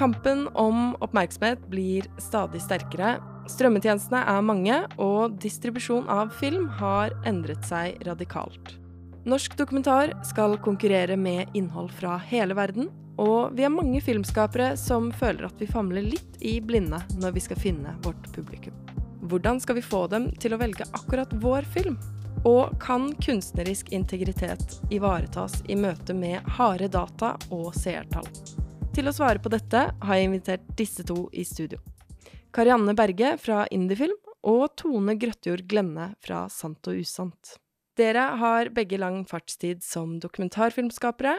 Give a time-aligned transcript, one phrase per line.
[0.00, 3.18] Kampen om oppmerksomhet blir stadig sterkere.
[3.52, 8.78] Strømmetjenestene er mange, og distribusjon av film har endret seg radikalt.
[9.28, 12.88] Norsk dokumentar skal konkurrere med innhold fra hele verden,
[13.20, 17.44] og vi er mange filmskapere som føler at vi famler litt i blinde når vi
[17.44, 18.72] skal finne vårt publikum.
[19.28, 22.00] Hvordan skal vi få dem til å velge akkurat vår film?
[22.48, 28.32] Og kan kunstnerisk integritet ivaretas i møte med harde data og seertall?
[28.90, 31.78] Til å svare på dette har jeg invitert disse to i studio.
[32.50, 34.16] Karianne Berge fra Indiefilm
[34.50, 37.54] og Tone Grøttjord Glenne fra Sant og usant.
[37.94, 41.36] Dere har begge lang fartstid som dokumentarfilmskapere.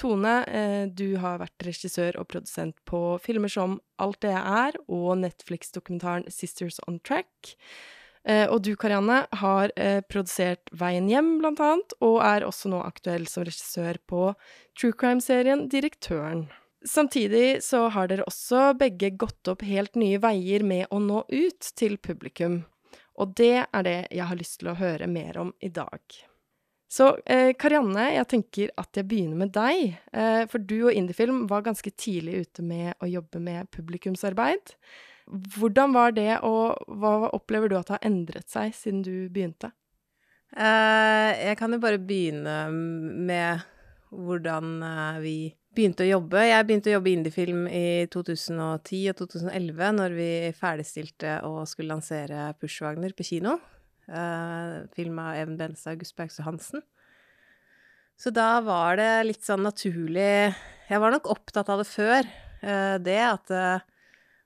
[0.00, 4.78] Tone, eh, du har vært regissør og produsent på filmer som Alt det jeg er
[4.88, 7.54] og Netflix-dokumentaren Sisters on Track.
[8.24, 12.82] Eh, og du, Karianne, har eh, produsert Veien hjem, blant annet, og er også nå
[12.82, 14.32] aktuell som regissør på
[14.78, 16.48] true crime-serien Direktøren.
[16.88, 21.72] Samtidig så har dere også begge gått opp helt nye veier med å nå ut
[21.78, 22.62] til publikum.
[23.20, 26.02] Og det er det jeg har lyst til å høre mer om i dag.
[26.92, 29.94] Så eh, Karianne, jeg tenker at jeg begynner med deg.
[30.12, 34.74] Eh, for du og Indiefilm var ganske tidlig ute med å jobbe med publikumsarbeid.
[35.56, 39.70] Hvordan var det, og hva opplever du at har endret seg siden du begynte?
[40.52, 43.62] Eh, jeg kan jo bare begynne med
[44.12, 45.36] hvordan eh, vi
[45.76, 46.42] begynte å jobbe.
[46.46, 51.94] Jeg begynte å jobbe i indiefilm i 2010 og 2011, når vi ferdigstilte og skulle
[51.94, 53.58] lansere Pushwagner på kino.
[54.10, 56.82] Uh, film av Even Benstad og Gus Bergstø Hansen.
[58.18, 60.52] Så da var det litt sånn naturlig
[60.90, 62.28] Jeg var nok opptatt av det før,
[62.66, 63.84] uh, det at uh,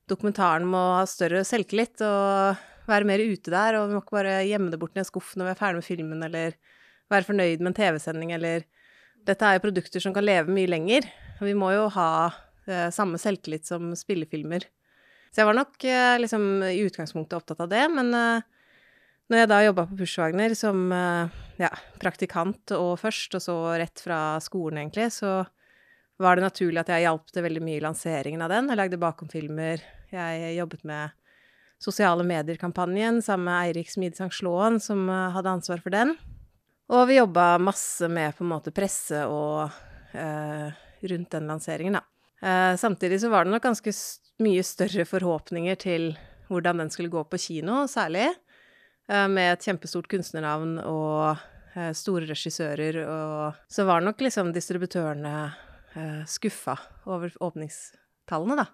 [0.06, 4.38] dokumentaren må ha større selvtillit og være mer ute der, og vi må ikke bare
[4.46, 6.58] gjemme det bort i en skuff når vi er ferdig med filmen, eller
[7.10, 8.66] være fornøyd med en TV-sending, eller
[9.26, 11.08] dette er jo produkter som kan leve mye lenger,
[11.42, 12.10] vi må jo ha
[12.66, 14.64] eh, samme selvtillit som spillefilmer.
[15.30, 18.46] Så jeg var nok eh, liksom i utgangspunktet opptatt av det, men eh,
[19.26, 24.00] når jeg da jobba på Pushwagner som eh, ja, praktikant og først, og så rett
[24.02, 25.42] fra skolen, egentlig, så
[26.22, 28.70] var det naturlig at jeg hjalp til veldig mye i lanseringen av den.
[28.72, 29.82] Jeg lagde bakomfilmer.
[30.14, 31.12] Jeg jobbet med
[31.82, 36.14] sosiale medier-kampanjen sammen med Eirik Smide Slåen, som eh, hadde ansvar for den.
[36.86, 39.66] Og vi jobba masse med på en måte presse og
[40.14, 40.68] eh,
[41.10, 42.02] rundt den lanseringen, da.
[42.46, 43.94] Eh, samtidig så var det nok ganske
[44.44, 46.12] mye større forhåpninger til
[46.46, 48.28] hvordan den skulle gå på kino, særlig.
[49.10, 51.42] Eh, med et kjempestort kunstnernavn og
[51.74, 55.36] eh, store regissører, og så var nok liksom distributørene
[55.98, 56.78] eh, skuffa
[57.10, 58.70] over åpningstallene, da.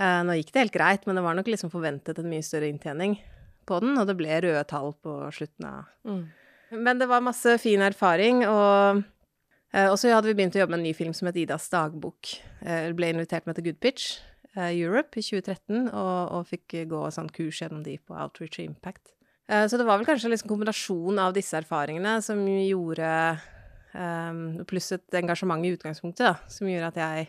[0.00, 2.72] Eh, nå gikk det helt greit, men det var nok liksom forventet en mye større
[2.72, 3.20] inntjening
[3.68, 6.28] på den, og det ble røde tall på slutten av mm
[6.70, 9.02] men det var masse fin erfaring, og
[9.74, 12.34] eh, så hadde vi begynt å jobbe med en ny film som het Idas dagbok.
[12.62, 14.10] Jeg ble invitert med til Goodpitch
[14.54, 19.16] eh, Europe i 2013, og, og fikk gå sånn kurs gjennom de på Outreach Impact.
[19.50, 23.14] Eh, så det var vel kanskje en liksom kombinasjon av disse erfaringene som gjorde
[24.70, 27.24] Pluss et engasjement i utgangspunktet, da, som gjorde at jeg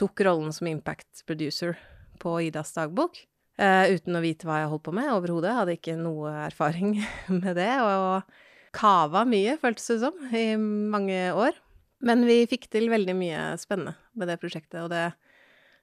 [0.00, 1.74] tok rollen som impact producer
[2.22, 3.18] på Idas dagbok.
[3.60, 5.52] Uten å vite hva jeg holdt på med overhodet.
[5.52, 6.94] Hadde ikke noe erfaring
[7.42, 7.68] med det.
[7.84, 8.24] Og,
[8.72, 11.58] kava mye, føltes det som, i mange år.
[12.02, 15.12] Men vi fikk til veldig mye spennende med det prosjektet, og det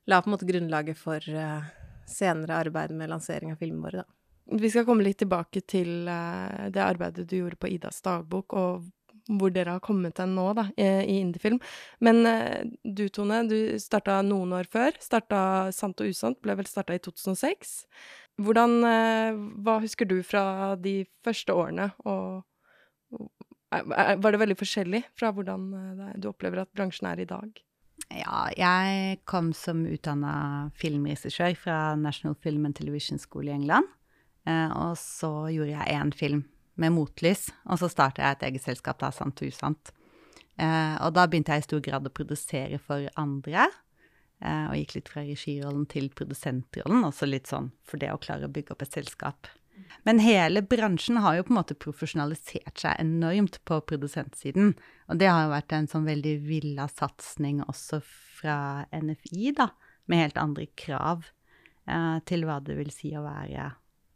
[0.10, 1.68] la på en måte grunnlaget for uh,
[2.10, 4.16] senere arbeid med lansering av filmene våre, da.
[4.60, 8.88] Vi skal komme litt tilbake til uh, det arbeidet du gjorde på Idas dagbok, og
[9.30, 11.60] hvor dere har kommet hen nå, da, i, Indiefilm.
[12.02, 14.98] Men uh, du, Tone, du starta noen år før.
[15.00, 15.42] Starta
[15.76, 17.78] Sant og usant, ble vel starta i 2006.
[18.40, 18.78] Hvordan
[19.60, 22.40] Hva husker du fra de første årene, og
[23.70, 27.52] var det veldig forskjellig fra hvordan eh, du opplever at bransjen er i dag?
[28.10, 33.86] Ja, jeg kom som utdanna filmregissør fra National Film and Television School i England.
[34.50, 36.44] Eh, og så gjorde jeg én film
[36.80, 39.94] med motlys, og så starta jeg et eget selskap, da, Sant og usant.
[40.58, 43.70] Eh, og da begynte jeg i stor grad å produsere for andre.
[44.40, 48.52] og gikk litt fra regirollen til produsentrollen, også litt sånn for det å klare å
[48.56, 49.50] bygge opp et selskap
[50.08, 54.74] men hele bransjen har jo på en måte profesjonalisert seg enormt på produsentsiden.
[55.12, 58.02] Og det har jo vært en sånn veldig villa satsing også
[58.40, 58.58] fra
[58.96, 59.70] NFI, da,
[60.10, 61.28] med helt andre krav
[61.86, 63.72] eh, til hva det vil si å være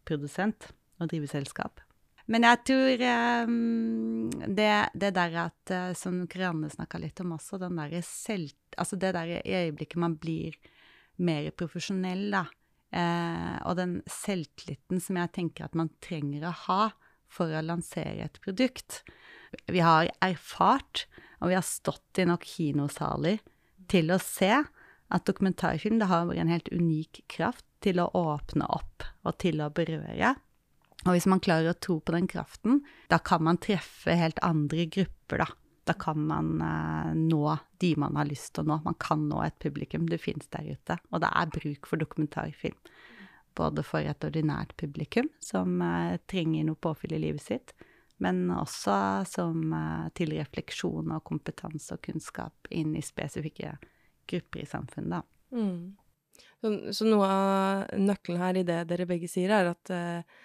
[0.08, 0.72] produsent
[1.02, 1.84] og drive selskap.
[2.32, 3.02] Men jeg tror
[3.44, 8.56] um, det, det, der at, uh, som Karianne snakka litt om også, den derre selv...
[8.80, 10.56] Altså det der i øyeblikket man blir
[11.20, 12.46] mer profesjonell, da
[12.94, 16.84] Eh, og den selvtilliten som jeg tenker at man trenger å ha
[17.34, 19.02] for å lansere et produkt.
[19.66, 21.08] Vi har erfart,
[21.42, 23.42] og vi har stått i nok kinosaler
[23.90, 24.54] til å se
[25.14, 30.36] at dokumentarfilm har en helt unik kraft til å åpne opp og til å berøre.
[31.04, 32.82] Og hvis man klarer å tro på den kraften,
[33.12, 35.50] da kan man treffe helt andre grupper, da.
[35.84, 38.80] Da kan man eh, nå de man har lyst til å nå.
[38.86, 40.06] Man kan nå et publikum.
[40.10, 41.00] Det fins der ute.
[41.12, 42.78] Og det er bruk for dokumentarfilm.
[43.54, 47.76] Både for et ordinært publikum som eh, trenger noe påfyll i livet sitt,
[48.24, 48.96] men også
[49.30, 53.76] som eh, til refleksjon og kompetanse og kunnskap inn i spesifikke
[54.30, 55.28] grupper i samfunnet.
[55.54, 55.94] Mm.
[56.64, 60.42] Så, så, noe av nøkkelen her i det dere begge sier, er at eh,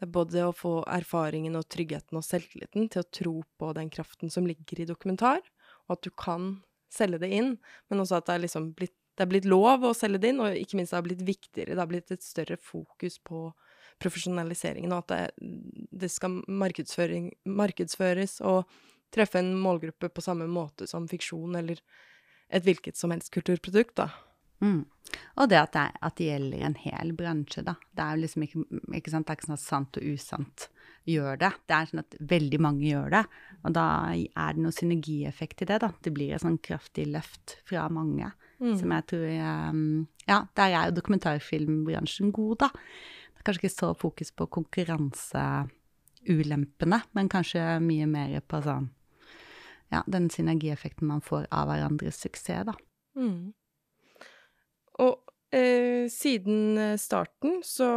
[0.00, 3.90] det er både å få erfaringen og tryggheten og selvtilliten til å tro på den
[3.92, 5.42] kraften som ligger i dokumentar,
[5.84, 6.54] og at du kan
[6.90, 7.50] selge det inn,
[7.92, 10.40] men også at det er liksom blitt, det er blitt lov å selge det inn,
[10.40, 13.50] og ikke minst det har blitt viktigere, det har blitt et større fokus på
[14.00, 15.50] profesjonaliseringen, og at det,
[16.00, 18.64] det skal markedsføres og
[19.12, 21.82] treffe en målgruppe på samme måte som fiksjon eller
[22.50, 24.08] et hvilket som helst kulturprodukt, da.
[24.60, 24.84] Mm.
[25.40, 27.74] Og det at, det at, det gjelder en hel bransje, da.
[27.96, 28.58] Det er jo liksom ikke,
[28.98, 30.58] ikke sant, det er ikke sånn at sant og usant
[31.08, 31.52] gjør det.
[31.66, 33.24] Det er sånn at veldig mange gjør det.
[33.64, 35.90] Og da er det noe synergieffekt i det, da.
[36.04, 38.28] Det blir et sånn kraftig løft fra mange.
[38.60, 38.76] Mm.
[38.76, 39.26] Som jeg tror
[39.72, 42.70] um, Ja, der er jo dokumentarfilmbransjen god, da.
[43.32, 48.86] Det er kanskje ikke så fokus på konkurranseulempene, men kanskje mye mer på sånn
[49.90, 52.74] Ja, den synergieffekten man får av hverandres suksess, da.
[53.16, 53.56] Mm.
[55.00, 57.90] Og eh, siden starten så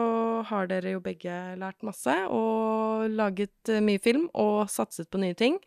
[0.50, 5.38] har dere jo begge lært masse og laget eh, mye film og satset på nye
[5.38, 5.60] ting.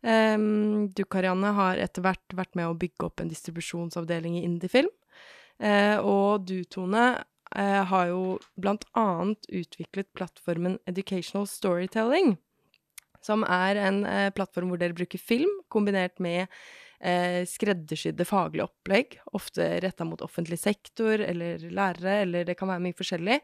[0.00, 4.88] Um, du, Karianne, har etter hvert vært med å bygge opp en distribusjonsavdeling i indiefilm.
[5.60, 7.20] Uh, og du, Tone,
[7.52, 12.38] uh, har jo blant annet utviklet plattformen Educational Storytelling,
[13.20, 16.48] som er en uh, plattform hvor dere bruker film kombinert med
[17.00, 22.84] eh, skreddersydde faglige opplegg, ofte retta mot offentlig sektor eller lærere, eller det kan være
[22.86, 23.40] mye forskjellig.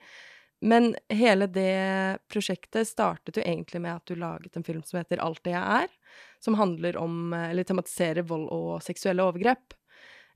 [0.64, 5.20] Men hele det prosjektet startet jo egentlig med at du laget en film som heter
[5.20, 5.90] Alt det jeg er,
[6.40, 9.76] som handler om, eh, eller tematiserer vold og seksuelle overgrep.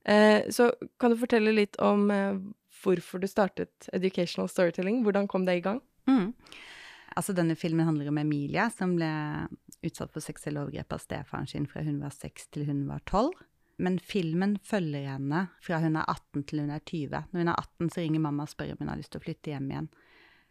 [0.04, 2.36] Eh, så kan du fortelle litt om eh,
[2.82, 5.02] hvorfor du startet Educational Storytelling?
[5.04, 5.80] Hvordan kom det i gang?
[6.08, 6.32] Mm.
[7.18, 9.10] Altså, denne filmen handler om Emilia, som ble
[9.86, 13.34] utsatt for seksuelle overgrep av stefaren sin fra hun var seks til hun var tolv.
[13.80, 17.22] Men filmen følger henne fra hun er 18 til hun er 20.
[17.32, 19.24] Når hun er 18, så ringer mamma og spør om hun har lyst til å
[19.24, 19.88] flytte hjem igjen.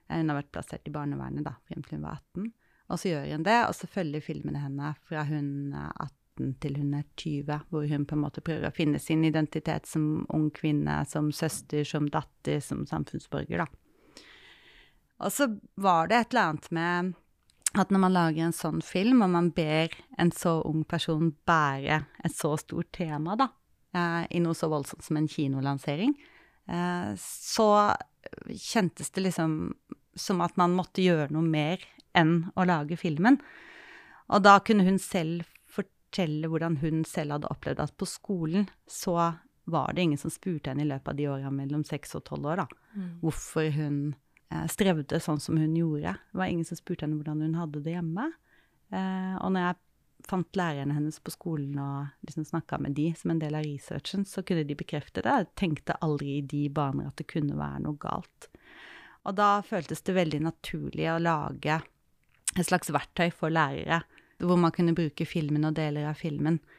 [0.09, 2.49] Eh, hun har vært plassert i barnevernet da, frem til hun var 18.
[2.89, 6.79] Og så gjør hun det, og så følger filmen henne fra hun er 18 til
[6.79, 10.49] hun er 20, hvor hun på en måte prøver å finne sin identitet som ung
[10.55, 13.69] kvinne, som søster, som datter, som samfunnsborger, da.
[15.19, 17.13] Og så var det et eller annet med
[17.77, 22.01] at når man lager en sånn film, og man ber en så ung person bære
[22.25, 23.49] et så stort tema, da,
[23.93, 26.15] eh, i noe så voldsomt som en kinolansering,
[26.67, 27.69] eh, så
[28.49, 29.75] kjentes det liksom
[30.19, 31.83] som at man måtte gjøre noe mer
[32.17, 33.37] enn å lage filmen.
[34.33, 39.35] Og da kunne hun selv fortelle hvordan hun selv hadde opplevd at på skolen så
[39.69, 42.49] var det ingen som spurte henne i løpet av de åra mellom seks og tolv
[42.49, 43.09] år, da, mm.
[43.21, 43.99] hvorfor hun
[44.71, 46.15] strevde sånn som hun gjorde.
[46.31, 48.31] Det var ingen som spurte henne hvordan hun hadde det hjemme.
[48.89, 49.79] Eh, og når jeg
[50.29, 54.25] fant lærerne hennes på skolen og liksom snakka med de som en del av researchen,
[54.27, 55.35] så kunne de bekrefte det.
[55.43, 58.49] Jeg tenkte aldri i de baner at det kunne være noe galt.
[59.29, 61.79] Og da føltes det veldig naturlig å lage
[62.57, 64.01] et slags verktøy for lærere,
[64.41, 66.78] hvor man kunne bruke filmen og deler av filmen eh,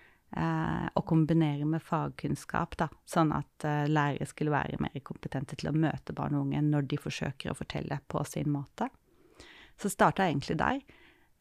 [0.95, 5.77] og kombinere med fagkunnskap, da, sånn at eh, lærere skulle være mer kompetente til å
[5.77, 8.87] møte barn og unge når de forsøker å fortelle på sin måte.
[9.81, 10.79] Så starta egentlig der.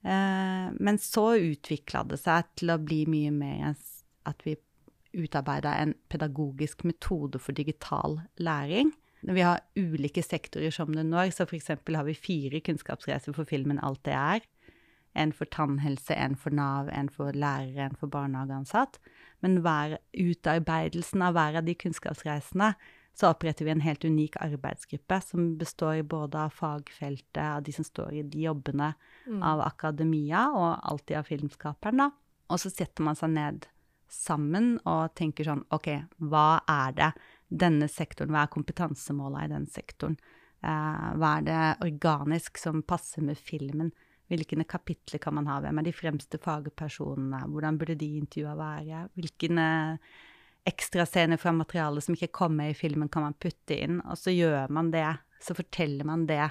[0.01, 3.77] Eh, men så utvikla det seg til å bli mye mer
[4.29, 4.57] at vi
[5.13, 8.91] utarbeida en pedagogisk metode for digital læring.
[9.21, 11.73] Når Vi har ulike sektorer som det når, så f.eks.
[11.75, 14.45] har vi fire kunnskapsreiser for filmen Alt det er.
[15.17, 18.99] En for tannhelse, en for Nav, en for lærere, en for barnehageansatt.
[19.41, 22.73] Men hver utarbeidelsen av hver av de kunnskapsreisene,
[23.19, 27.83] så oppretter vi en helt unik arbeidsgruppe som består både av fagfeltet, av de som
[27.83, 28.93] står i de jobbene,
[29.25, 29.41] mm.
[29.43, 32.09] av akademia og alltid av filmskaperen, da.
[32.49, 33.67] Og så setter man seg ned
[34.09, 35.91] sammen og tenker sånn OK,
[36.31, 37.09] hva er det
[37.49, 40.15] denne sektoren, hva er kompetansemåla i den sektoren?
[40.63, 43.91] Eh, hva er det organisk som passer med filmen?
[44.29, 45.59] Hvilke kapitler kan man ha?
[45.63, 47.43] Hvem er de fremste fagpersonene?
[47.49, 49.05] Hvordan burde de intervjua være?
[49.17, 49.49] Hvilke
[50.69, 54.01] ekstrascener fra materialet som ikke kommer i filmen, kan man putte inn?
[54.05, 55.07] Og så gjør man det.
[55.41, 56.43] Så forteller man det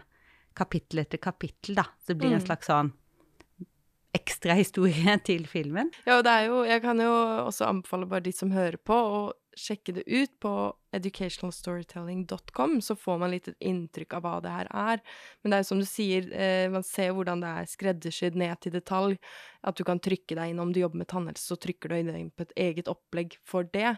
[0.58, 1.86] kapittel etter kapittel, da.
[2.02, 2.48] Så det blir en mm.
[2.48, 2.90] slags sånn
[4.16, 5.92] ekstra historie til filmen.
[6.06, 7.12] Ja, og det er jo Jeg kan jo
[7.44, 9.20] også anbefale bare de som hører på, å
[9.58, 10.52] sjekke det ut på
[10.96, 15.02] educationalstorytelling.com, så får man litt et inntrykk av hva det her er.
[15.42, 18.74] Men det er som du sier, eh, man ser hvordan det er skreddersydd ned til
[18.78, 19.18] detalj.
[19.66, 22.20] At du kan trykke deg inn om du jobber med tannhelse, så trykker du deg
[22.22, 23.96] inn på et eget opplegg for det.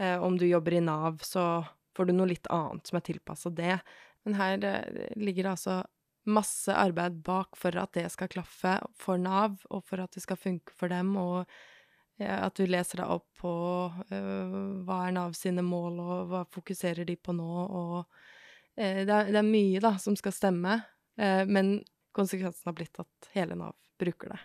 [0.00, 1.64] Eh, om du jobber i Nav, så
[1.96, 3.80] får du noe litt annet som er tilpassa det.
[4.24, 5.82] Men her eh, ligger det altså
[6.30, 10.40] masse arbeid bak for at det skal klaffe for Nav, og for at det skal
[10.40, 11.48] funke for dem, og
[12.28, 13.52] at du leser deg opp på
[13.88, 18.04] uh, hva er Nav sine mål, og hva fokuserer de på nå, og uh,
[18.76, 20.80] det, er, det, er, mye da som skal stemme,
[21.20, 21.74] men
[22.16, 24.38] konsekvensen har blitt at hele Nav bruker det.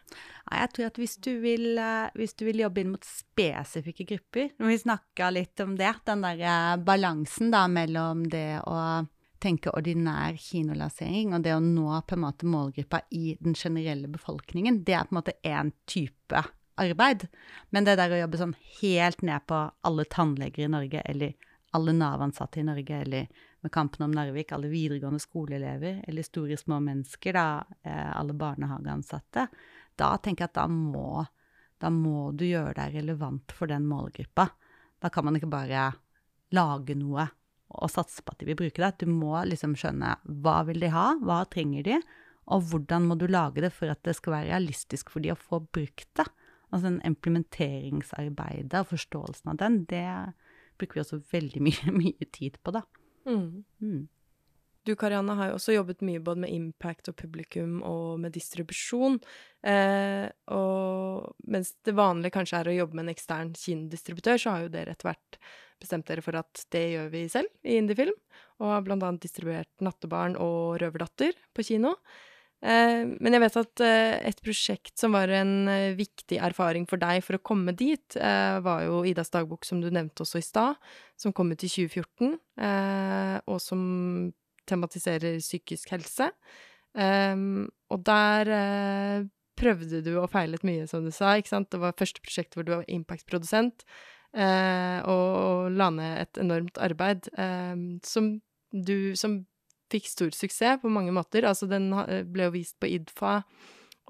[0.49, 1.79] Nei, jeg tror at hvis du, vil,
[2.19, 6.25] hvis du vil jobbe inn mot spesifikke grupper Når vi snakka litt om det, den
[6.25, 8.75] der balansen da mellom det å
[9.45, 14.81] tenke ordinær kinolansering og det å nå på en måte målgruppa i den generelle befolkningen,
[14.85, 16.43] det er på en måte én type
[16.81, 17.27] arbeid.
[17.69, 21.35] Men det der å jobbe sånn helt ned på alle tannleger i Norge, eller
[21.75, 23.27] alle Nav-ansatte i Norge, eller
[23.65, 29.47] med Kampen om Narvik, alle videregående skoleelever, eller store små mennesker, da, eh, alle barnehageansatte,
[29.97, 31.25] da tenker jeg at da må,
[31.81, 34.49] da må du gjøre deg relevant for den målgruppa.
[35.01, 35.89] Da kan man ikke bare
[36.55, 37.27] lage noe
[37.75, 39.03] og satse på at de vil bruke det.
[39.03, 41.99] Du må liksom skjønne hva vil de ha, hva trenger de,
[42.53, 45.39] og hvordan må du lage det for at det skal være realistisk for de å
[45.39, 46.27] få brukt det.
[46.75, 50.03] Altså den implementeringsarbeidet og forståelsen av den, det
[50.75, 52.83] bruker vi også veldig mye, mye tid på, da.
[53.29, 53.63] Mm.
[53.79, 54.03] Mm.
[54.85, 59.15] Du Karianne har jo også jobbet mye både med impact og publikum og med distribusjon.
[59.65, 64.67] Eh, og mens det vanlige kanskje er å jobbe med en ekstern kinodistributør, så har
[64.67, 65.39] jo dere etter hvert
[65.81, 68.13] bestemt dere for at det gjør vi selv i Indiefilm.
[68.61, 71.95] Og har blant annet distribuert Nattebarn og Røverdatter på kino.
[72.63, 77.01] Eh, men jeg vet at eh, et prosjekt som var en eh, viktig erfaring for
[77.01, 80.79] deg for å komme dit, var jo Idas dagbok, som du nevnte også i stad,
[81.19, 82.35] som kom ut i 2014,
[83.45, 83.81] og som
[84.69, 86.29] tematiserer psykisk helse.
[86.95, 88.51] Og der
[89.59, 91.35] prøvde du og feilet mye, som du sa.
[91.35, 91.69] ikke sant?
[91.71, 93.85] Det var første prosjekt hvor du var Impact-produsent,
[94.35, 97.29] og la ned et enormt arbeid
[98.07, 98.37] som
[98.71, 99.43] du som
[99.91, 101.47] fikk stor suksess på mange måter.
[101.47, 101.91] Altså, den
[102.31, 103.39] ble jo vist på IDFA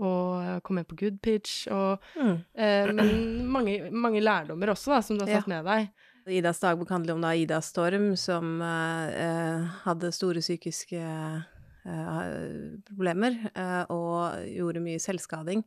[0.04, 2.34] og kom med på Goodpitch og mm.
[2.60, 3.12] eh, Men
[3.48, 5.54] mange, mange, lærdommer også, da, som du har tatt ja.
[5.54, 5.88] med deg.
[6.36, 12.20] Idas dagbok handler om da Ida Storm, som eh, hadde store psykiske eh,
[12.90, 15.64] problemer eh, og gjorde mye selvskading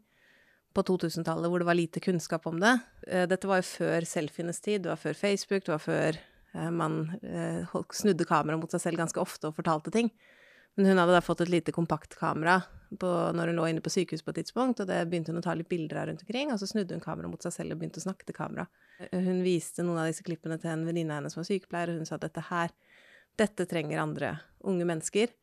[0.76, 2.74] på 2000-tallet, hvor det var lite kunnskap om det.
[3.06, 6.27] Eh, dette var jo før selfienes tid, det var før Facebook, det var før Eh,
[6.54, 10.10] man eh, snudde kameraet mot seg selv ganske ofte og fortalte ting.
[10.78, 12.60] Men hun hadde da fått et lite kompaktkamera
[13.02, 15.52] når hun lå inne på sykehus på et tidspunkt, og det begynte hun å ta
[15.58, 17.98] litt bilder av rundt omkring, og så snudde hun kameraet mot seg selv og begynte
[17.98, 18.68] å snakke til kamera.
[19.10, 21.98] Hun viste noen av disse klippene til en venninne av henne som var sykepleier, og
[21.98, 22.72] hun sa at dette her,
[23.42, 24.30] dette trenger andre
[24.70, 25.34] unge mennesker.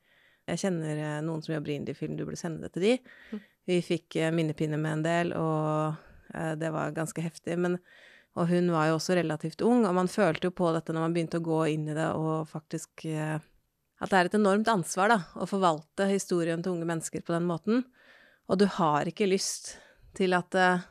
[0.48, 2.96] Jeg kjenner eh, noen som jobber i indiefilm, du burde sende det til de.
[3.36, 3.46] Mm.
[3.74, 6.00] Vi fikk minnepinne med en del, og
[6.62, 7.60] det var ganske heftig.
[7.60, 7.76] Men
[8.36, 11.13] og hun var jo også relativt ung, og man følte jo på dette når man
[11.15, 13.38] begynte å gå inn i det, og faktisk eh,
[14.04, 17.48] At det er et enormt ansvar, da, å forvalte historien til unge mennesker på den
[17.48, 17.86] måten.
[18.51, 19.77] Og du har ikke lyst
[20.20, 20.84] til at eh,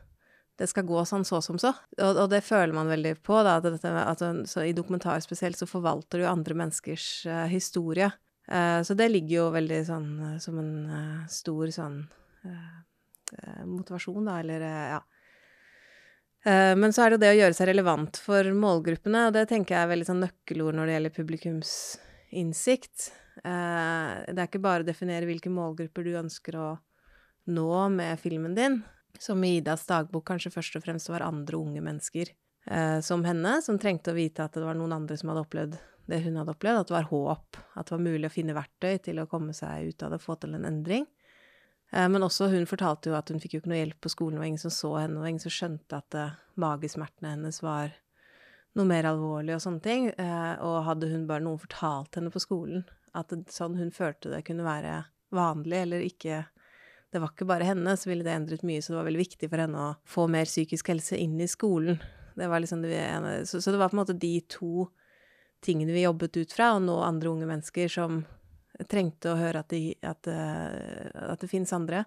[0.56, 1.74] det skal gå sånn så som så.
[1.98, 4.24] Og, og det føler man veldig på, da, at, dette, at
[4.64, 8.08] i dokumentar spesielt så forvalter du andre menneskers uh, historie.
[8.48, 10.74] Uh, så det ligger jo veldig sånn uh, som en
[11.32, 12.04] stor sånn
[13.64, 14.98] motivasjon, da, eller ja
[16.44, 19.76] men så er det jo det å gjøre seg relevant for målgruppene, og det tenker
[19.76, 23.06] jeg er veldig sånn nøkkelord når det gjelder publikumsinnsikt.
[23.42, 26.68] Eh, det er ikke bare å definere hvilke målgrupper du ønsker å
[27.50, 28.82] nå med filmen din,
[29.20, 33.58] som i Idas dagbok kanskje først og fremst var andre unge mennesker eh, som henne,
[33.64, 36.52] som trengte å vite at det var noen andre som hadde opplevd det hun hadde
[36.52, 39.54] opplevd, at det var håp, at det var mulig å finne verktøy til å komme
[39.56, 41.06] seg ut av det, få til en endring.
[41.94, 44.40] Eh, men også hun fortalte jo at hun fikk jo ikke noe hjelp på skolen,
[44.40, 47.94] og ingen som så henne, og ingen som skjønte at uh, magesmertene hennes var
[48.74, 50.10] noe mer alvorlig og sånne ting.
[50.18, 52.82] Uh, og hadde hun bare noen fortalt henne på skolen
[53.14, 56.44] at sånn hun følte det kunne være vanlig, eller ikke
[57.14, 59.46] Det var ikke bare henne, så ville det endret mye, så det var veldig viktig
[59.46, 62.00] for henne å få mer psykisk helse inn i skolen.
[62.34, 64.88] Det var liksom det ene, så, så det var på en måte de to
[65.62, 68.24] tingene vi jobbet ut fra, og nå andre unge mennesker som
[68.90, 72.04] trengte å høre at, de, at, eh, at det fins andre,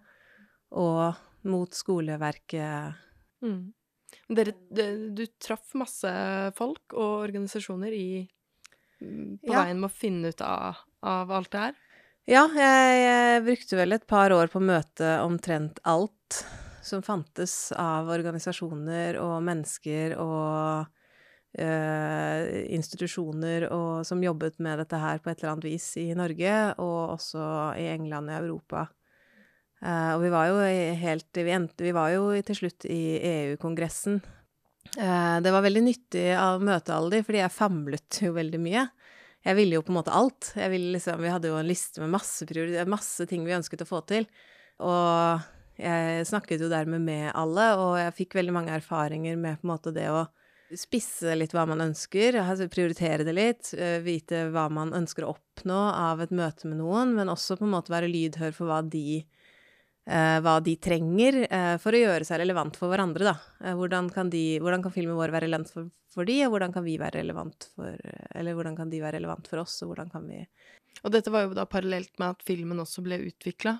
[0.76, 2.98] og mot skoleverket.
[3.46, 3.62] Mm.
[4.36, 4.54] Dere,
[5.16, 6.12] du traff masse
[6.58, 8.10] folk og organisasjoner i,
[9.02, 9.64] mm, på ja.
[9.64, 11.84] veien med å finne ut av, av alt det her?
[12.28, 16.42] Ja, jeg, jeg, brukte vel et par år på å møte omtrent alt
[16.84, 20.97] som fantes av organisasjoner og mennesker og
[21.56, 22.42] uh,
[22.75, 27.18] institusjoner og, som jobbet med dette her på et eller annet vis i Norge, og
[27.18, 27.48] også
[27.80, 28.88] i England og Europa.
[29.77, 30.62] Eh, og vi var jo
[30.98, 34.20] helt vi, endte, vi var jo til slutt i EU-kongressen.
[34.98, 38.88] Eh, det var veldig nyttig å møte alle de, fordi jeg famlet jo veldig mye.
[39.46, 40.50] Jeg ville jo på en måte alt.
[40.58, 42.48] Liksom, vi hadde jo en liste med masse,
[42.89, 44.25] masse ting vi ønsket å få til.
[44.84, 45.46] Og
[45.77, 49.74] jeg snakket jo dermed med alle, og jeg fikk veldig mange erfaringer med på en
[49.75, 50.25] måte det å
[50.76, 55.34] spisse litt hva man ønsker, altså prioritere det litt, eh, vite hva man ønsker å
[55.36, 58.82] oppnå av et møte med noen, men også på en måte være lydhør for hva
[58.84, 59.24] de,
[60.08, 63.74] eh, hva de trenger eh, for å gjøre seg relevant for hverandre, da.
[63.80, 66.84] Hvordan, kan de, hvordan, kan filmen vår være relevant for, for de, og hvordan kan
[66.84, 67.96] vi være relevant for
[68.36, 70.44] Eller hvordan kan de være relevant for oss, og kan vi
[71.04, 73.78] Og dette var jo da parallelt med at filmen også ble utvikla.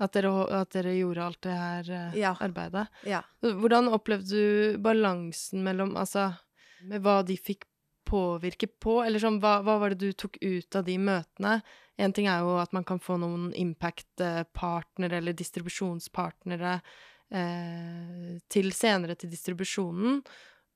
[0.00, 0.30] At dere,
[0.62, 2.34] at dere, gjorde alt det her uh, ja.
[2.40, 2.86] arbeidet.
[3.04, 3.20] Ja.
[3.44, 6.30] Hvordan opplevde du balansen mellom Altså,
[6.88, 7.66] med hva de fikk
[8.10, 11.60] påvirke på, eller sånn, hva, hva, var det du tok ut av de møtene?
[12.00, 16.78] En ting er jo at man kan få noen impact-partnere eller distribusjonspartnere
[17.36, 20.22] eh, til senere til distribusjonen.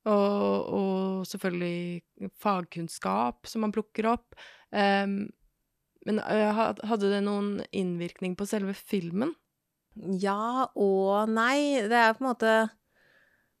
[0.05, 4.37] Og, og, selvfølgelig fagkunnskap som man plukker opp.
[4.69, 5.25] Um,
[6.05, 9.33] men hadde det noen innvirkning på selve filmen?
[10.21, 11.85] Ja og nei.
[11.87, 12.55] Det er på en måte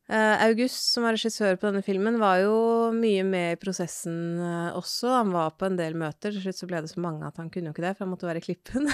[0.05, 2.57] August, som er regissør på denne filmen, var jo
[2.93, 4.37] mye med i prosessen
[4.77, 5.09] også.
[5.15, 6.35] Han var på en del møter.
[6.35, 8.11] Til slutt så ble det så mange at han kunne jo ikke det, for han
[8.13, 8.85] måtte være i Klippen.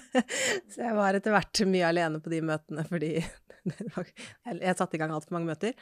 [0.72, 5.14] så jeg var etter hvert mye alene på de møtene fordi jeg satte i gang
[5.14, 5.78] altfor mange møter.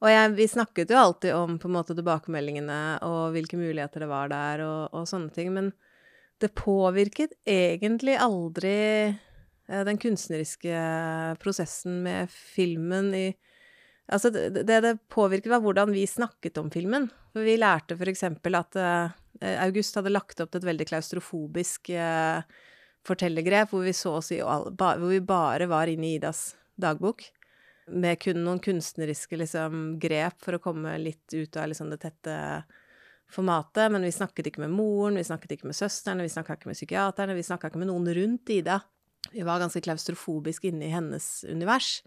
[0.00, 4.08] Og jeg, vi snakket jo alltid om på en måte tilbakemeldingene og hvilke muligheter det
[4.12, 5.52] var der, og, og sånne ting.
[5.56, 5.72] men
[6.40, 8.74] det påvirket egentlig aldri
[9.10, 10.82] eh, den kunstneriske
[11.42, 13.28] prosessen med filmen i
[14.10, 17.04] Altså, det det påvirket, var hvordan vi snakket om filmen.
[17.30, 19.12] For vi lærte eksempel at uh,
[19.62, 22.42] August hadde lagt opp til et veldig klaustrofobisk uh,
[23.06, 27.22] fortellergrep, hvor vi så oss i Hvor vi bare var inne i Idas dagbok.
[27.90, 32.34] Med kun noen kunstneriske liksom, grep for å komme litt ut av liksom, det tette
[33.32, 36.70] formatet, men vi snakket ikke med moren, vi snakket ikke med søstrene, vi snakka ikke
[36.70, 38.80] med psykiaterne, vi snakka ikke med noen rundt Ida.
[39.30, 42.00] Vi var ganske klaustrofobiske inne i hennes univers.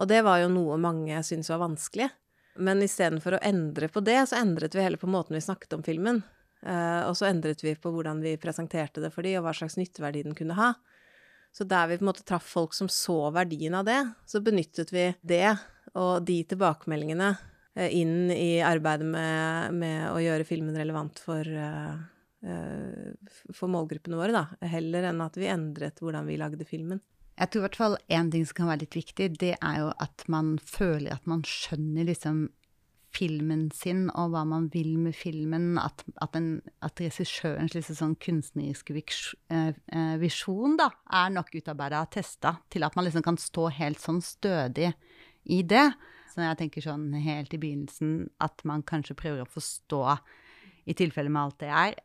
[0.00, 2.08] Og det var jo noe mange syntes var vanskelig.
[2.60, 5.84] Men istedenfor å endre på det, så endret vi heller på måten vi snakket om
[5.86, 6.22] filmen.
[6.66, 9.78] Uh, og så endret vi på hvordan vi presenterte det for de, og hva slags
[9.80, 10.72] nytteverdi den kunne ha.
[11.54, 14.92] Så der vi på en måte traff folk som så verdien av det, så benyttet
[14.94, 15.54] vi det
[15.98, 22.00] og de tilbakemeldingene Eh, inn i arbeidet med, med å gjøre filmen relevant for, uh,
[23.54, 24.70] for målgruppene våre, da.
[24.72, 27.02] Heller enn at vi endret hvordan vi lagde filmen.
[27.40, 29.92] Jeg tror i hvert fall én ting som kan være litt viktig, det er jo
[30.02, 32.48] at man føler at man skjønner liksom
[33.10, 35.74] filmen sin og hva man vil med filmen.
[35.80, 38.94] At, at, en, at regissørens liksom sånn kunstneriske
[40.20, 40.90] visjon da,
[41.22, 44.92] er nok utarbeida og testa til at man liksom kan stå helt sånn stødig
[45.50, 45.88] i det.
[46.30, 50.04] Så jeg tenker sånn helt i begynnelsen at man kanskje prøver å forstå,
[50.88, 51.98] i tilfelle med alt det er,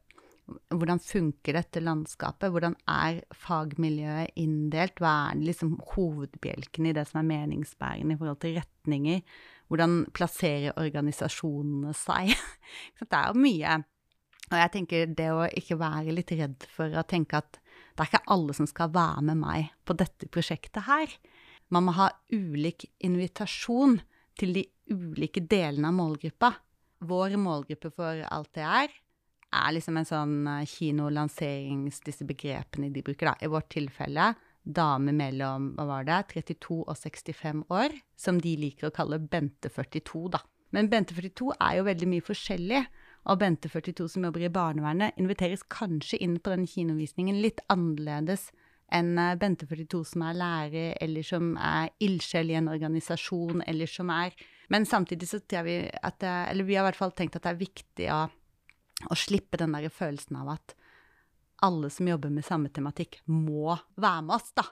[0.46, 2.52] hvordan funker dette landskapet?
[2.54, 5.00] Hvordan er fagmiljøet inndelt?
[5.02, 9.24] Hva er liksom hovedbjelken i det som er meningsbærende i forhold til retninger?
[9.72, 12.36] Hvordan plasserer organisasjonene seg?
[13.02, 13.80] det er jo mye.
[14.52, 18.12] Og jeg tenker det å ikke være litt redd for å tenke at det er
[18.12, 21.10] ikke alle som skal være med meg på dette prosjektet her.
[21.74, 23.98] Man må ha ulik invitasjon
[24.40, 26.52] til de ulike delene av målgruppa.
[27.06, 28.96] Vår målgruppe for alt det er,
[29.56, 32.02] er liksom en sånn eh, kinolanserings...
[32.06, 33.36] Disse begrepene de bruker, da.
[33.40, 34.34] I vårt tilfelle
[34.66, 39.70] dame mellom hva var det, 32 og 65 år, som de liker å kalle Bente
[39.70, 40.42] 42, da.
[40.76, 42.86] Men Bente 42 er jo veldig mye forskjellig.
[43.32, 48.52] Og Bente 42 som jobber i barnevernet, inviteres kanskje inn på den kinovisningen litt annerledes
[48.92, 53.90] en eh, Bente 42 som er lærer, eller som er ildsjel i en organisasjon, eller
[53.90, 54.36] som er
[54.68, 57.44] Men samtidig så tror vi at det, Eller vi har i hvert fall tenkt at
[57.44, 58.26] det er viktig å,
[59.10, 60.76] å slippe den der følelsen av at
[61.62, 64.66] alle som jobber med samme tematikk, må være med oss, da.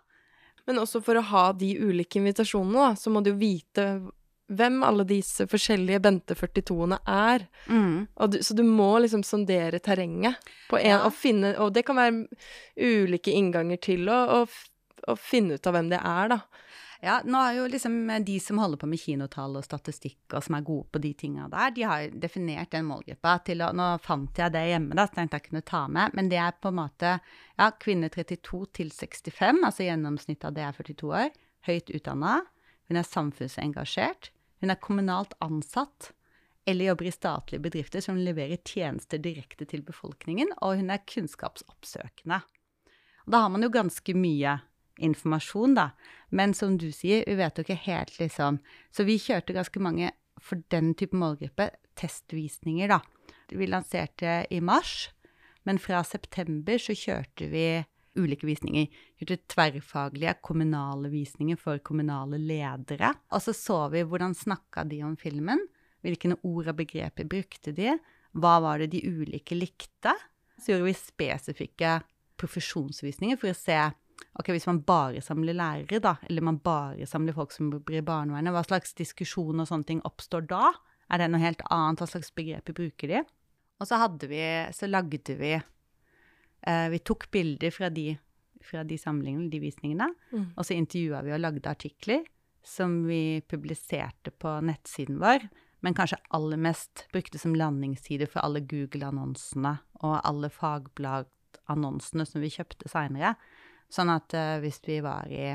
[0.68, 3.86] Men også for å ha de ulike invitasjonene, da, så må du jo vite
[4.52, 7.46] hvem alle disse forskjellige Bente 42-ene er.
[7.68, 8.08] Mm.
[8.30, 11.02] Du, så du må liksom sondere terrenget på en, ja.
[11.08, 12.26] og finne Og det kan være
[12.78, 14.44] ulike innganger til å,
[15.20, 16.40] finne ut av hvem det er, da.
[17.04, 20.56] Ja, nå er jo liksom de som holder på med kinotall og statistikk og som
[20.56, 24.40] er gode på de tinga der, de har definert den målgruppa til å Nå fant
[24.40, 26.80] jeg det hjemme, da, så tenkte jeg kunne ta med, men det er på en
[26.80, 31.36] måte ja, kvinner 32 til 65, altså gjennomsnittet av det er 42 år,
[31.68, 32.38] høyt utdanna,
[32.90, 34.32] hun er samfunnsengasjert,
[34.64, 36.12] hun er kommunalt ansatt
[36.66, 42.40] eller jobber i statlige bedrifter som leverer tjenester direkte til befolkningen, og hun er kunnskapsoppsøkende.
[43.28, 44.58] Da har man jo ganske mye
[45.04, 45.90] informasjon, da.
[46.32, 48.60] Men som du sier, vi vet jo ikke helt, liksom.
[48.92, 50.12] Så vi kjørte ganske mange
[50.44, 51.70] for den type målgruppe
[52.00, 53.02] testvisninger, da.
[53.52, 55.12] Vi lanserte i mars,
[55.68, 57.68] men fra september så kjørte vi
[58.20, 58.90] ulike visninger.
[59.20, 63.14] Gjorde tverrfaglige kommunale visninger for kommunale ledere.
[63.34, 65.62] Og så så vi hvordan snakka de om filmen.
[66.04, 67.96] Hvilke ord og begreper brukte de?
[68.34, 70.16] Hva var det de ulike likte?
[70.60, 71.98] Så gjorde vi spesifikke
[72.40, 73.78] profesjonsvisninger for å se
[74.40, 78.06] ok, hvis man bare samler lærere, da, eller man bare samler folk som blir i
[78.06, 80.72] barnevernet, hva slags diskusjon og sånne ting oppstår da?
[81.12, 82.02] Er det noe helt annet?
[82.02, 83.24] Hva slags begreper bruker de?
[83.82, 84.00] Og så
[84.30, 85.62] vi Så lagde vi
[86.68, 88.14] eh, Vi tok bilder fra de,
[88.64, 90.48] fra de samlingene, de visningene, mm.
[90.56, 92.24] og så intervjua vi og lagde artikler
[92.64, 95.48] som vi publiserte på nettsiden vår,
[95.84, 102.52] men kanskje aller mest brukte som landingsside for alle Google-annonsene og alle Fagblad-annonsene som vi
[102.54, 103.34] kjøpte seinere.
[103.92, 105.52] Sånn at uh, hvis vi var i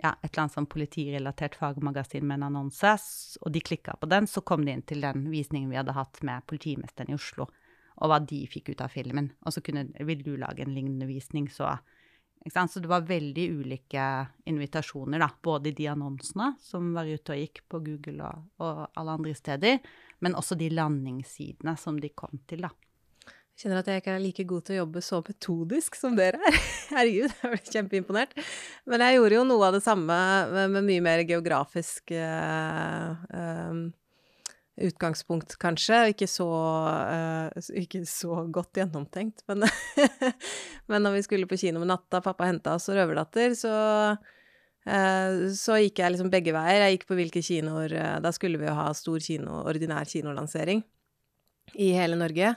[0.00, 2.92] ja, et eller annet sånn politirelatert fagmagasin med en annonse,
[3.40, 6.22] og de klikka på den, så kom de inn til den visningen vi hadde hatt
[6.26, 7.48] med politimesteren i Oslo,
[8.00, 9.30] og hva de fikk ut av filmen.
[9.44, 11.78] Og så kunne, ville du lage en lignende visning, så
[12.40, 15.28] Så det var veldig ulike invitasjoner, da.
[15.42, 19.34] Både i de annonsene som var ute og gikk på Google og, og alle andre
[19.34, 19.78] steder,
[20.20, 22.70] men også de landingssidene som de kom til, da
[23.60, 26.58] kjenner at jeg ikke er like god til å jobbe så metodisk som dere er.
[26.94, 28.36] Herregud, jeg ble kjempeimponert.
[28.88, 30.18] Men jeg gjorde jo noe av det samme
[30.54, 33.82] med, mye mer geografisk uh, um,
[34.88, 35.98] utgangspunkt, kanskje.
[36.14, 39.44] Ikke så, uh, ikke så godt gjennomtenkt.
[39.50, 39.66] Men,
[40.90, 43.74] men når vi skulle på kino med natta, pappa henta oss og Røverdatter, så
[44.16, 46.86] uh, så gikk jeg liksom begge veier.
[46.86, 50.84] Jeg gikk på hvilke kinoer Da skulle vi jo ha stor kino, ordinær kinolansering
[51.78, 52.56] i hele Norge.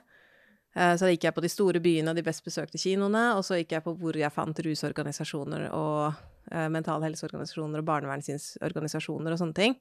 [0.73, 3.59] Så da gikk jeg på de store byene og de best besøkte kinoene, og så
[3.59, 6.15] gikk jeg på hvor jeg fant rusorganisasjoner og
[6.51, 9.77] uh, mental helseorganisasjoner og barnevernsorganisasjoner og sånne ting.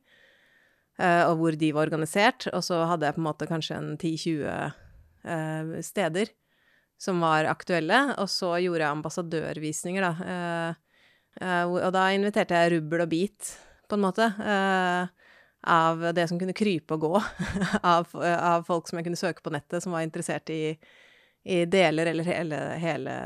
[1.01, 2.47] Uh, og hvor de var organisert.
[2.53, 4.43] Og så hadde jeg på en måte kanskje en 10-20
[5.25, 6.33] uh, steder
[7.01, 8.05] som var aktuelle.
[8.21, 10.75] Og så gjorde jeg ambassadørvisninger, da.
[11.67, 13.49] og da inviterte jeg rubbel og bit,
[13.91, 14.29] på en måte.
[15.73, 17.11] Av det som kunne krype og gå
[17.95, 20.77] av, av, folk som jeg kunne søke på nettet, som var interessert i,
[21.43, 23.17] i deler eller hele, hele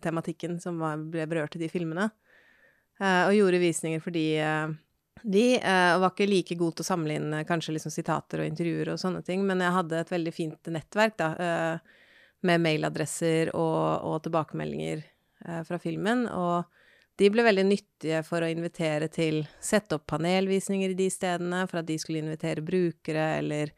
[0.00, 2.08] tematikken som var, ble berørt i de filmene.
[3.00, 4.72] Og gjorde visninger fordi uh,
[5.22, 9.00] de var ikke like gode til å samle inn kanskje liksom sitater og intervjuer og
[9.00, 11.28] sånne ting, men jeg hadde et veldig fint nettverk, da,
[12.46, 15.02] med mailadresser og, og tilbakemeldinger
[15.66, 16.26] fra filmen.
[16.30, 16.66] og
[17.18, 21.80] de ble veldig nyttige for å invitere til Sette opp panelvisninger i de stedene, for
[21.80, 23.74] at de skulle invitere brukere, eller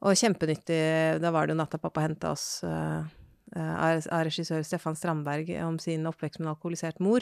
[0.00, 3.04] Og kjempenyttig, da var det jo natta pappa henta oss uh,
[3.52, 7.20] av regissør Stefan Strandberg om sin oppvekst med en alkoholisert mor.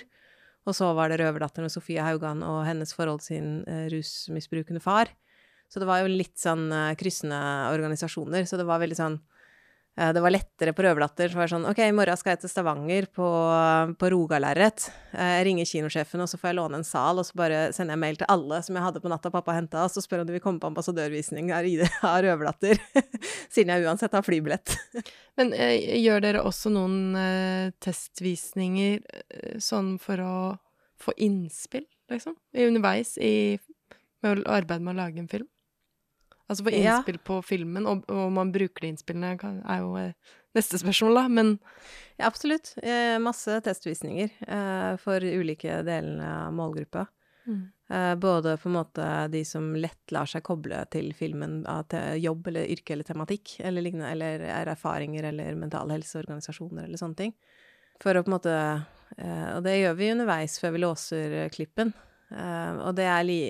[0.69, 4.83] Og så var det Røverdatteren og Sofie Haugan og hennes forhold til sin uh, rusmisbrukende
[4.85, 5.11] far.
[5.69, 7.41] Så det var jo litt sånn uh, kryssende
[7.73, 9.38] organisasjoner, så det var veldig sånn Eh,
[9.99, 11.31] det var lettere på Røverdatter.
[11.31, 13.29] Så var det sånn OK, i morgen skal jeg til Stavanger på,
[13.99, 14.85] på Rogalerret.
[15.11, 17.97] Eh, jeg ringer kinosjefen, og så får jeg låne en sal, og så bare sender
[17.97, 20.31] jeg mail til alle som jeg hadde på natta pappa henta, og så spør om
[20.31, 21.67] de vil komme på ambassadørvisning av
[22.29, 22.79] Røverdatter.
[23.55, 24.77] Siden jeg uansett har flybillett.
[25.41, 30.39] Men eh, gjør dere også noen eh, testvisninger eh, sånn for å
[30.99, 32.39] få innspill, liksom?
[32.59, 33.59] Underveis i
[34.23, 35.47] med å arbeide med å lage en film?
[36.49, 37.25] Altså få innspill ja.
[37.29, 39.35] på filmen, og, og man bruker de innspillene,
[39.69, 41.55] er jo eh, neste spørsmål, da, men
[42.17, 42.73] Ja, absolutt.
[42.83, 47.05] Eh, masse testvisninger eh, for ulike delene av målgruppa.
[47.49, 47.61] Mm.
[47.91, 52.21] Eh, både på en måte de som lett lar seg koble til filmen av til
[52.21, 57.21] jobb eller yrke eller tematikk, eller lignende, eller er erfaringer eller mentale helseorganisasjoner eller sånne
[57.23, 57.37] ting.
[58.03, 61.95] For å på en måte eh, Og det gjør vi underveis før vi låser klippen.
[62.33, 63.41] Eh, og det er li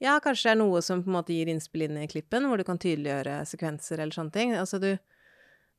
[0.00, 2.60] ja, kanskje det er noe som på en måte gir innspill inn i klippen, hvor
[2.60, 4.56] du kan tydeliggjøre sekvenser eller sånne ting.
[4.56, 4.94] Altså du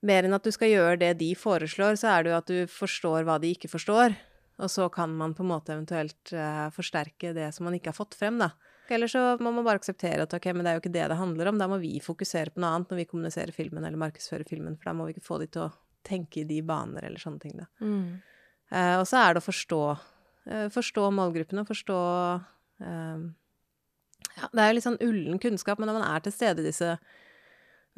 [0.02, 2.72] Mer enn at du skal gjøre det de foreslår, så er det jo at du
[2.74, 4.16] forstår hva de ikke forstår.
[4.58, 7.98] Og så kan man på en måte eventuelt uh, forsterke det som man ikke har
[8.00, 8.52] fått frem, da.
[8.90, 11.20] Eller så må man bare akseptere at ok, men det er jo ikke det det
[11.20, 11.60] handler om.
[11.62, 14.90] Da må vi fokusere på noe annet når vi kommuniserer filmen eller markedsfører filmen, for
[14.90, 15.72] da må vi ikke få de til å
[16.06, 17.70] tenke i de baner eller sånne ting, da.
[17.86, 18.18] Mm.
[18.74, 19.84] Uh, og så er det å forstå,
[20.50, 22.02] uh, forstå målgruppene, forstå
[24.38, 26.70] ja, det er jo litt sånn ullen kunnskap, men når man er til stede i
[26.70, 26.96] disse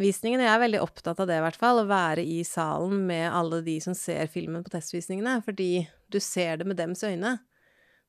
[0.01, 1.83] visningene Jeg er veldig opptatt av det, i hvert fall.
[1.83, 5.35] Å være i salen med alle de som ser filmen på testvisningene.
[5.45, 7.37] Fordi du ser det med dems øyne.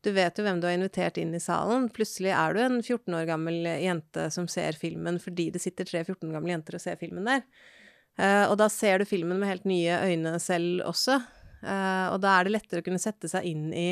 [0.05, 1.89] Du vet jo hvem du har invitert inn i salen.
[1.93, 6.03] Plutselig er du en 14 år gammel jente som ser filmen fordi det sitter tre
[6.05, 7.45] 14 år gamle jenter og ser filmen der.
[8.21, 11.17] Uh, og da ser du filmen med helt nye øyne selv også.
[11.65, 13.89] Uh, og da er det lettere å kunne sette seg inn i,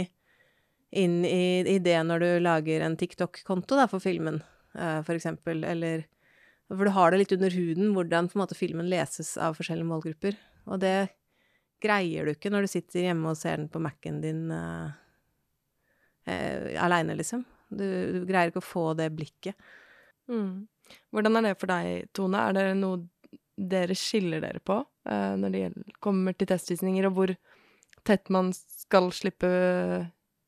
[0.93, 4.41] inn i, i det når du lager en TikTok-konto for filmen,
[4.77, 5.65] uh, for eksempel.
[5.65, 6.07] Eller
[6.69, 10.37] For du har det litt under huden hvordan måte, filmen leses av forskjellige målgrupper.
[10.69, 11.13] Og det
[11.83, 14.93] greier du ikke når du sitter hjemme og ser den på Mac-en din uh,
[16.29, 17.45] uh, aleine, liksom.
[17.73, 17.85] Du,
[18.19, 19.57] du, greier ikke å få det blikket.
[20.31, 20.69] Mm.
[21.13, 22.45] Hvordan er det for deg, Tone?
[22.51, 23.07] Er det noe
[23.57, 27.35] dere skiller dere på uh, når det gjelder, kommer til testvisninger, og hvor
[28.07, 29.51] tett man skal slippe,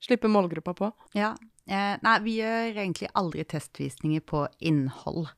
[0.05, 0.91] slippe målgruppa på?
[1.17, 1.35] Ja.
[1.67, 5.31] Eh, nei, vi gjør egentlig aldri testvisninger på innhold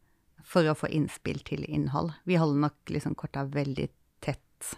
[0.47, 2.13] for å få innspill til innhold.
[2.25, 3.89] Vi holder nok liksom korta veldig
[4.23, 4.73] tett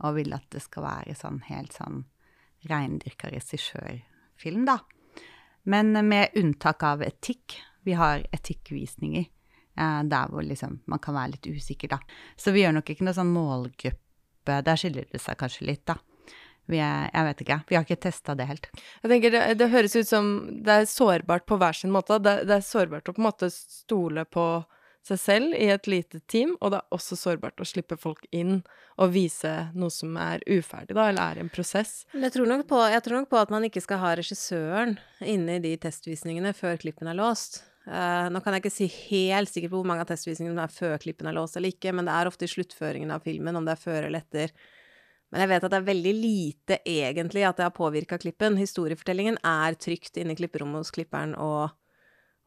[0.00, 2.04] og vil at det skal være sånn helt sånn
[2.68, 4.80] reindyrka regissørfilm, da.
[5.68, 7.58] Men med unntak av etikk.
[7.84, 12.00] Vi har etikkvisninger eh, der hvor liksom man kan være litt usikker, da.
[12.36, 15.96] Så vi gjør nok ikke noe sånn målgruppe Der skiller det seg kanskje litt, da.
[16.78, 17.60] Er, jeg vet ikke.
[17.68, 18.68] Vi har ikke testa det helt.
[19.02, 20.28] Jeg tenker det, det, høres ut som
[20.62, 22.20] det er sårbart på hver sin måte.
[22.22, 24.46] Det, det, er sårbart å på en måte stole på
[25.06, 28.60] seg selv i et lite team, og det er også sårbart å slippe folk inn
[29.00, 32.04] og vise noe som er uferdig, da, eller er en prosess.
[32.12, 35.56] Jeg tror, nok på, jeg tror nok på at man ikke skal ha regissøren inne
[35.56, 37.62] i de testvisningene før klippen er låst.
[37.88, 41.00] Uh, nå kan jeg ikke si helt sikkert på hvor mange av testvisningene er før
[41.00, 43.72] klippen er låst eller ikke, men det er ofte i sluttføringen av filmen, om det
[43.74, 44.52] er før eller etter.
[45.30, 48.58] Men jeg vet at det er veldig lite egentlig at det har påvirka klippen.
[48.58, 51.70] Historiefortellingen er trygt inne i klipperommet hos klipperen og,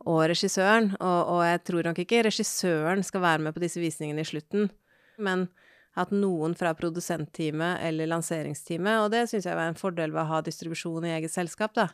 [0.04, 4.26] og regissøren, og, og, jeg tror nok ikke regissøren skal være med på disse visningene
[4.26, 4.68] i slutten,
[5.16, 5.48] men
[5.96, 10.32] at noen fra produsentteamet eller lanseringsteamet, og det syns jeg var en fordel ved å
[10.32, 11.88] ha distribusjon i eget selskap, da,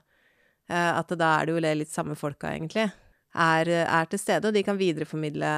[0.72, 2.88] eh, at da er det jo litt samme folka, egentlig,
[3.36, 5.52] er, er til stede, og de kan videreformidle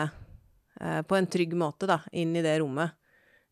[0.82, 2.98] eh, på en trygg måte, da, inn i det rommet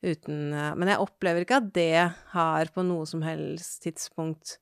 [0.02, 4.58] uten eh, Men jeg opplever ikke at det har på noe som helst tidspunkt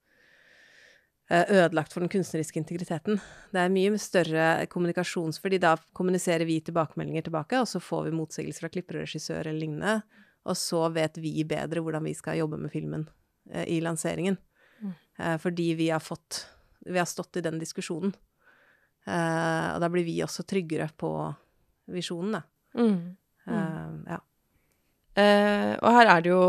[1.30, 3.20] eh, ødelagt for den kunstneriske integriteten.
[3.54, 5.42] Det er mye større kommunikasjons...
[5.44, 9.44] Fordi da kommuniserer vi tilbakemeldinger tilbake, og så får vi motsigelser fra klipper og regissør
[9.44, 10.24] eller lignende.
[10.48, 13.08] Og så vet vi bedre hvordan vi skal jobbe med filmen
[13.52, 14.40] eh, i lanseringen.
[14.78, 14.94] Mm.
[15.42, 16.44] Fordi vi har fått
[16.86, 18.12] Vi har stått i den diskusjonen.
[19.10, 21.10] Og da blir vi også tryggere på
[21.90, 22.42] visjonen, da.
[22.78, 23.16] Mm.
[25.18, 25.74] Eh.
[25.82, 26.46] Og her er det jo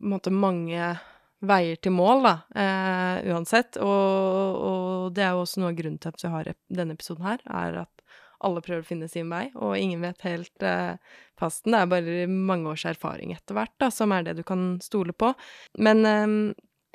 [0.00, 0.96] måte, mange
[1.38, 3.78] veier til mål, da, eh, uansett.
[3.82, 7.26] Og, og, det er jo også noe av grunnen til at vi har denne episoden
[7.28, 8.04] her, er at
[8.46, 10.94] alle prøver å finne sin vei, og ingen vet helt eh,
[11.38, 11.74] fasten.
[11.74, 15.14] Det er bare mange års erfaring etter hvert da, som er det du kan stole
[15.14, 15.32] på.
[15.82, 16.26] Men eh,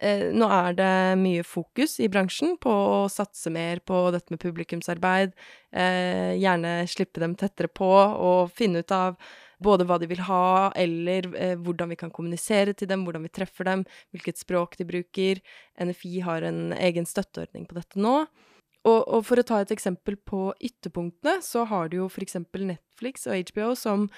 [0.08, 4.44] eh, nå er det mye fokus i bransjen på å satse mer på dette med
[4.44, 5.36] publikumsarbeid.
[5.72, 9.20] Eh, gjerne slippe dem tettere på og finne ut av
[9.64, 13.34] både hva de vil ha, eller eh, hvordan vi kan kommunisere til dem, hvordan vi
[13.34, 15.44] treffer dem, hvilket språk de bruker.
[15.82, 18.24] NFI har en egen støtteordning på dette nå.
[18.84, 23.30] Og, og, for å ta et eksempel på ytterpunktene, så har du jo eksempel Netflix
[23.32, 24.10] og HBO som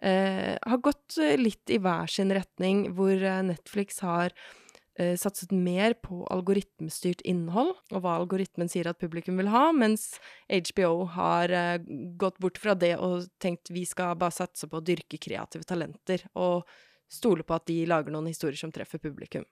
[0.00, 4.65] eh, har gått litt i hver sin retning, hvor eh, Netflix har eh,
[4.96, 10.14] satset mer på algoritmestyrt innhold, og hva algoritmen sier at publikum vil ha, mens
[10.48, 11.84] HBO har eh,
[12.16, 16.24] gått bort fra det og tenkt vi skal bare satse på å dyrke kreative talenter,
[16.40, 16.64] og
[17.12, 19.44] stole på at de lager noen historier som treffer publikum.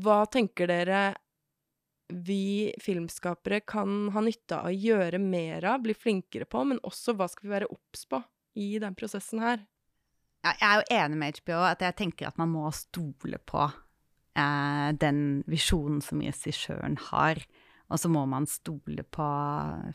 [0.00, 1.02] Hva tenker dere
[2.10, 7.14] vi filmskapere kan ha nytte av å gjøre mer av, bli flinkere på, men også
[7.18, 8.22] hva skal vi være obs på
[8.58, 9.62] i den prosessen her?
[10.40, 13.68] Jeg er jo enig med HBO at jeg tenker at man må stole på
[14.38, 17.40] eh, den visjonen som regissøren har.
[17.90, 19.26] Og så må man stole på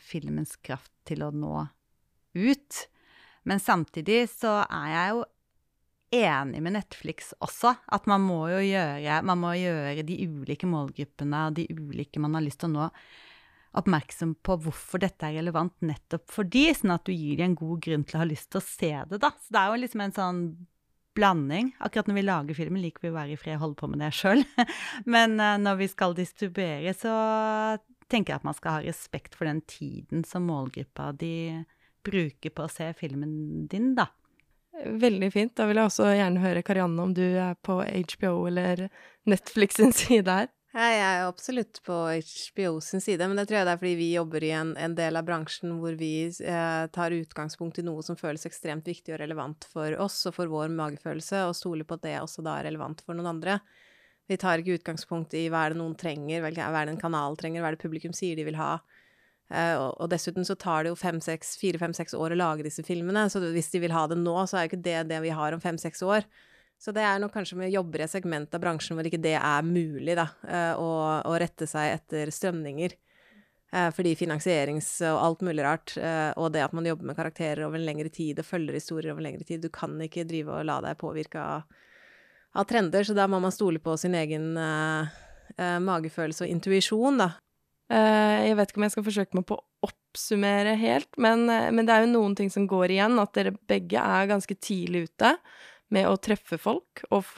[0.04, 1.62] filmens kraft til å nå
[2.36, 2.82] ut.
[3.48, 5.24] Men samtidig så er jeg jo
[6.16, 7.72] enig med Netflix også.
[7.92, 12.44] At man må jo gjøre, må gjøre de ulike målgruppene og de ulike man har
[12.44, 12.90] lyst til å nå,
[13.76, 17.58] oppmerksom på hvorfor dette er relevant nettopp for de, sånn at du gir dem en
[17.58, 19.32] god grunn til å ha lyst til å se det, da.
[19.36, 20.40] Så det er jo liksom en sånn
[21.16, 21.72] blanding.
[21.82, 24.04] Akkurat når vi lager filmen, liker vi å være i fred og holde på med
[24.04, 24.44] det sjøl.
[25.16, 27.14] Men uh, når vi skal distribuere, så
[28.12, 31.64] tenker jeg at man skal ha respekt for den tiden som målgruppa de
[32.06, 34.10] bruker på å se filmen din, da.
[34.76, 35.54] Veldig fint.
[35.56, 38.86] Da vil jeg også gjerne høre Karianne om du er på HBO eller
[39.28, 40.52] Netflix sin side her.
[40.76, 44.08] Jeg er absolutt på HBO sin side, men det tror jeg det er fordi vi
[44.12, 48.18] jobber i en, en del av bransjen hvor vi eh, tar utgangspunkt i noe som
[48.18, 52.04] føles ekstremt viktig og relevant for oss og for vår magefølelse, og stoler på at
[52.04, 53.56] det også da er relevant for noen andre.
[54.28, 57.40] Vi tar ikke utgangspunkt i hva er det noen trenger, hva er det en kanal
[57.40, 58.74] trenger, hva er det publikum sier de vil ha.
[59.48, 62.84] Eh, og, og, dessuten så tar det jo fire, fem, seks år å lage disse
[62.84, 65.32] filmene, så hvis de vil ha det nå, så er jo ikke det det vi
[65.40, 66.28] har om fem-seks år.
[66.78, 69.34] Så det er nok kanskje vi jobber i et segment av bransjen hvor ikke det
[69.38, 70.88] er mulig, da, uh, å,
[71.24, 72.96] å, rette seg etter strømninger.
[73.74, 75.96] Uh, fordi finansierings og alt mulig rart,
[76.38, 79.24] og det at man jobber med karakterer over en lengre tid og følger historier over
[79.24, 81.66] en lengre tid, du kan ikke drive og la deg påvirke av,
[82.56, 84.54] av trender, så da må man stole på sin egen
[85.56, 87.32] magefølelse og intuisjon, da.
[87.86, 91.70] Eh, jeg vet ikke om jeg skal forsøke meg på å oppsummere helt, men, eh,
[91.70, 93.18] men, det er jo noen ting som går igjen.
[93.22, 95.36] At dere begge er ganske tidlig ute
[95.94, 97.28] med å treffe folk og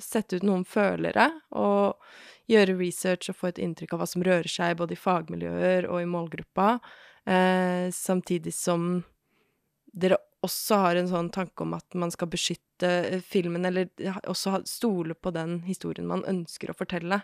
[0.00, 1.28] sette ut noen følere.
[1.52, 1.98] Og
[2.50, 6.02] gjøre research og få et inntrykk av hva som rører seg både i fagmiljøer og
[6.02, 6.72] i målgruppa.
[7.28, 9.02] Eh, samtidig som
[9.92, 13.90] dere også har en sånn tanke om at man skal beskytte eh, filmen, eller
[14.30, 17.20] også stole på den historien man ønsker å fortelle.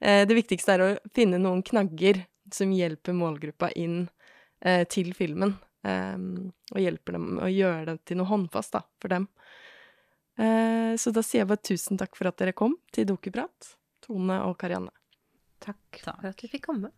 [0.00, 4.06] Eh, det viktigste er å finne noen knagger som hjelper målgruppa inn
[4.64, 5.56] eh, til filmen.
[5.86, 9.28] Ehm, og hjelper dem å gjøre det til noe håndfast da, for dem.
[10.36, 14.42] Eh, så da sier jeg bare tusen takk for at dere kom til Dokuprat, Tone
[14.44, 14.92] og Karianne.
[15.64, 16.92] Takk for at vi fikk komme.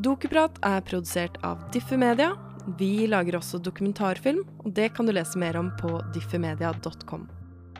[0.00, 2.32] Dokuprat er produsert av Diffe Media.
[2.78, 7.26] Vi lager også dokumentarfilm, og det kan du lese mer om på diffemedia.com.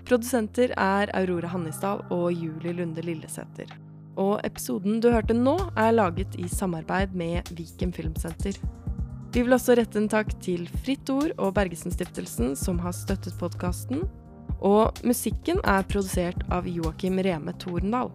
[0.09, 3.71] Produsenter er Aurora Hannisdal og Julie Lunde Lillesæter.
[4.21, 8.59] Og episoden du hørte nå, er laget i samarbeid med Viken Filmsenter.
[9.31, 14.03] Vi vil også rette en takk til Fritt Ord og Bergesen-stiftelsen, som har støttet podkasten.
[14.59, 18.11] Og musikken er produsert av Joakim Reme Torendal.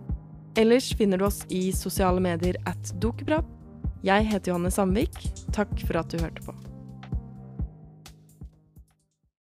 [0.60, 3.48] Ellers finner du oss i sosiale medier at Dokeprat.
[4.06, 5.16] Jeg heter Johanne Sandvik.
[5.56, 6.75] Takk for at du hørte på.